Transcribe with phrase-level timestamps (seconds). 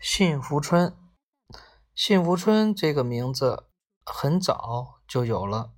[0.00, 0.96] 幸福村，
[1.94, 3.64] 幸福村这个名字
[4.06, 5.72] 很早就有了。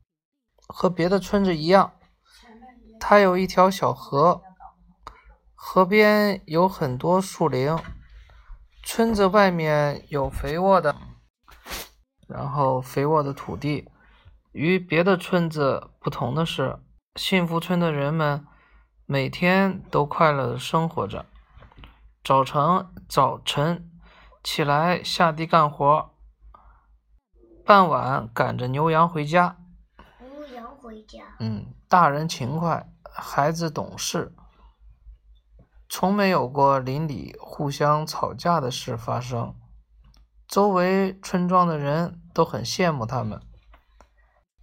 [0.69, 1.95] 和别的村子一样，
[3.01, 4.41] 它有一条小河，
[5.57, 7.77] 河边有很多树林。
[8.85, 10.95] 村子外面有肥沃的，
[12.29, 13.91] 然后肥沃的土地。
[14.53, 16.79] 与别的村子不同的是，
[17.17, 18.47] 幸福村的人们
[19.05, 21.27] 每天都快乐的生活着。
[22.23, 23.89] 早晨，早晨。
[24.43, 26.11] 起来下地干活，
[27.65, 29.57] 傍晚赶着牛羊回家。
[30.21, 31.21] 牛羊回家。
[31.39, 34.35] 嗯，大人勤快，孩子懂事，
[35.89, 39.55] 从没有过邻里互相吵架的事发生。
[40.49, 43.41] 周围村庄的人都很羡慕他们。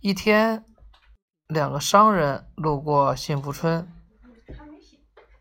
[0.02, 0.66] 一天，
[1.47, 3.91] 两个商人路过幸福村，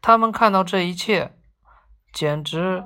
[0.00, 1.36] 他们看到这一切，
[2.12, 2.84] 简直。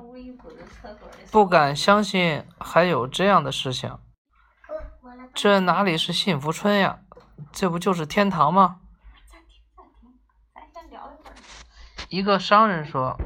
[1.31, 3.97] 不敢相信还有这样的事情，
[5.33, 6.99] 这哪里是幸福村呀？
[7.51, 8.79] 这不就是天堂吗？
[12.09, 13.17] 一个商人说：“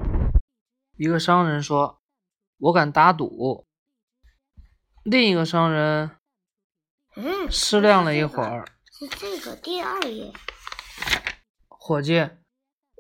[0.96, 2.00] 一个商人说，
[2.58, 3.66] 我敢打赌。”
[5.04, 6.12] 另一个商人
[7.16, 8.66] 嗯思量了一会儿
[8.98, 10.32] ：“是这个第二页。”
[11.68, 12.30] 伙计，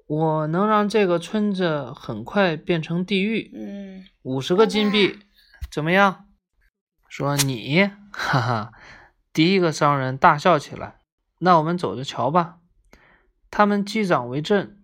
[0.08, 3.52] 我能让这个村子很快变成地狱。
[3.54, 4.06] 嗯。
[4.24, 5.20] 五十个金币，
[5.72, 6.26] 怎么样？
[7.08, 8.72] 说你，哈哈！
[9.32, 11.00] 第一个商人大笑起来。
[11.40, 12.58] 那我们走着瞧吧。
[13.50, 14.78] 他们击掌为证，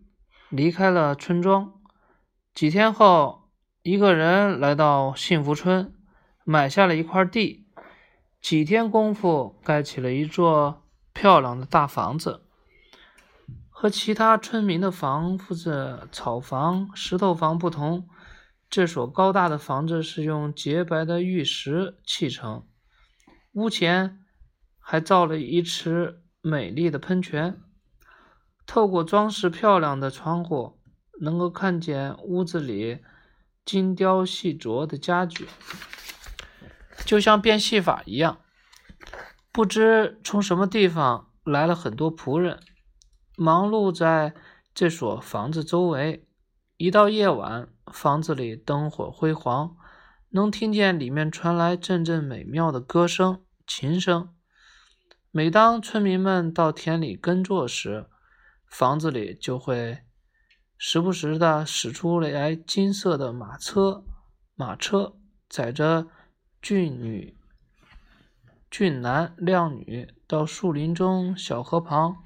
[0.50, 1.74] 离开了村庄。
[2.54, 3.50] 几天后，
[3.82, 5.94] 一个人来到幸福村，
[6.46, 7.68] 买下了一块地。
[8.42, 12.46] 几天功夫，盖起了一座漂亮的大房子。
[13.84, 18.08] 和其他村民的房子、草房、石头房不同。
[18.70, 22.66] 这所高大的房子是用洁白的玉石砌成，
[23.52, 24.22] 屋前
[24.80, 27.60] 还造了一池美丽的喷泉。
[28.66, 30.80] 透过装饰漂亮的窗户，
[31.20, 33.00] 能够看见屋子里
[33.66, 35.50] 精雕细琢的家具，
[37.06, 38.38] 就像变戏法一样。
[39.52, 42.62] 不知从什么地方来了很多仆人，
[43.36, 44.34] 忙碌在
[44.74, 46.28] 这所房子周围。
[46.78, 49.76] 一到夜晚，房子里灯火辉煌，
[50.30, 54.34] 能听见里面传来阵阵美妙的歌声、琴声。
[55.32, 58.08] 每当村民们到田里耕作时，
[58.68, 60.00] 房子里就会
[60.78, 64.04] 时不时的驶出来金色的马车，
[64.56, 65.16] 马车
[65.48, 66.08] 载着
[66.62, 67.38] 俊女、
[68.70, 72.18] 俊男、靓女到树林中小河旁，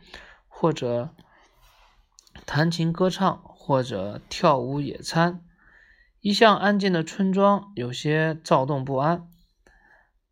[0.57, 1.09] 或者
[2.45, 3.43] 弹琴歌唱。
[3.67, 5.41] 或者跳舞野餐，
[6.21, 9.27] 一向安静的村庄有些躁动不安。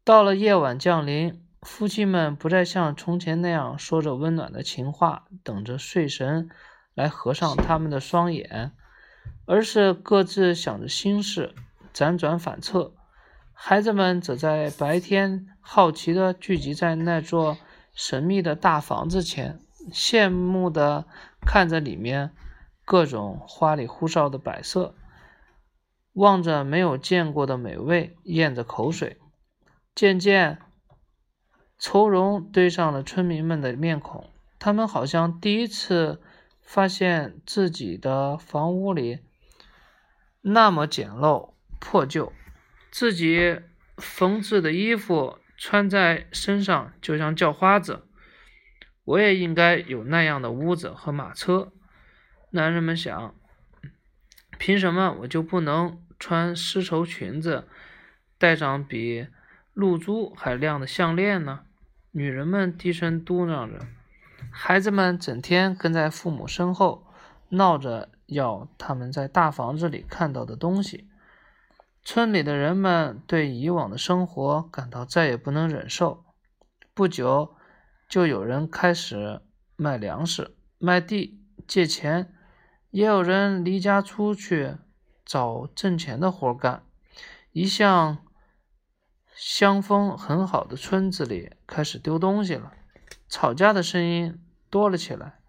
[0.05, 6.49] 到了夜晚降临，夫妻们不再像从前那样说着温暖的情话，等着睡神
[6.93, 8.71] 来合上他们的双眼，
[9.45, 11.53] 而是各自想着心事，
[11.93, 12.93] 辗转反侧。
[13.51, 17.57] 孩子们则在白天好奇地聚集在那座
[17.93, 19.59] 神秘的大房子前，
[19.91, 21.05] 羡慕地
[21.41, 22.35] 看着里面。
[22.87, 24.93] 各种花里胡哨的摆设，
[26.13, 29.17] 望着没有见过的美味，咽着口水。
[29.95, 30.59] 渐渐，
[31.79, 34.29] 愁容堆上了村民们的面孔。
[34.59, 36.21] 他们好像第一次
[36.61, 39.21] 发现自己的房屋里
[40.41, 42.31] 那么简陋破旧，
[42.91, 43.61] 自己
[43.97, 48.07] 缝制的衣服穿在身上就像叫花子。
[49.05, 51.71] 我也应该有那样的屋子和马车。
[52.51, 53.33] 男人们想：
[54.59, 57.67] 凭什么我就不能穿丝绸裙子，
[58.37, 59.27] 戴上比
[59.73, 61.61] 露珠还亮的项链呢？
[62.11, 63.85] 女人们低声嘟囔着，
[64.51, 67.05] 孩子们整天跟在父母身后，
[67.49, 71.09] 闹着要他们在大房子里看到的东西。
[72.03, 76.23] 村里的人们对以往的生活感到再也不能忍受。
[76.93, 77.54] 不久，
[78.07, 79.41] 就有人开始
[79.75, 82.31] 卖粮食、卖地、借钱。
[82.91, 84.77] 也有人离家出去
[85.25, 86.83] 找挣钱的活干，
[87.51, 88.19] 一向
[89.35, 92.71] 乡风很好的村子里开始丢东西了，
[93.27, 95.39] 吵架的声音多了起来。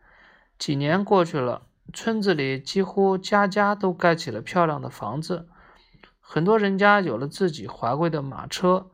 [0.59, 5.49] 几年过去了，村子里几乎家家都盖起了漂亮的房子，
[6.19, 8.91] 很多人家有了自己华贵的马车，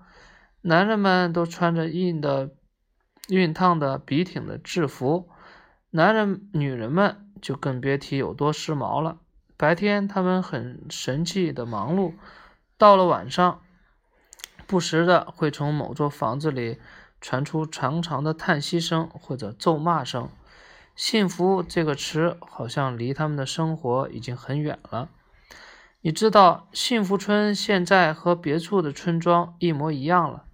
[0.60, 2.54] 男人们都穿着硬的
[3.36, 5.28] 熨烫的笔挺的制服，
[5.90, 7.28] 男人女人们。
[7.42, 9.18] 就更别提有多时髦了。
[9.56, 12.12] 白天他们很神气的忙碌，
[12.78, 13.62] 到了晚上，
[14.68, 16.78] 不时的会从某座房子里
[17.20, 20.28] 传出长长的叹息声或者咒骂声。
[20.94, 25.08] 幸福这个词好像离他们的生活已经很远了。
[26.02, 30.44] 你知道，幸福村现在和别处的村庄一模一样了，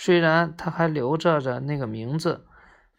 [0.00, 2.46] 虽然他还留着着那个名字。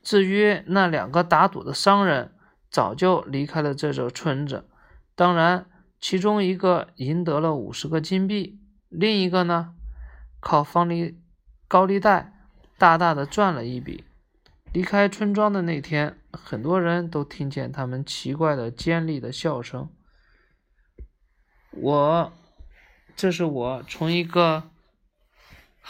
[0.04, 2.34] 至于那两个打赌的商人，
[2.70, 4.70] 早就离开了这座村子。
[5.16, 5.66] 当然，
[6.02, 8.60] 其中一个赢得了五十个金币，
[8.90, 9.76] 另一个呢，
[10.42, 11.22] 靠放利
[11.70, 12.34] 高利贷
[12.78, 14.04] 大大的赚了一笔。
[14.74, 19.90] 离开村庄的那天，很多人都听见他们奇怪的尖利的笑声。
[21.72, 22.34] 我，
[23.16, 24.70] 这是我从一个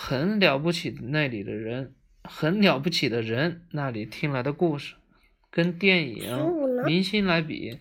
[0.01, 1.94] 很了不起那里的人。
[2.24, 4.96] 很了不起的人那里听来的故事，
[5.51, 6.34] 跟电影
[6.86, 7.80] 明星来比，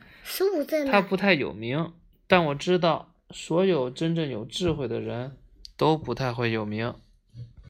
[0.90, 1.92] 他不太有名。
[2.26, 5.36] 但我知道，所有真正有智慧的人
[5.76, 6.92] 都不太会有名。